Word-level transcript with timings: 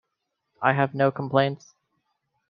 I 0.63 0.73
have 0.73 0.95
no 0.95 1.11
complaints. 1.11 1.75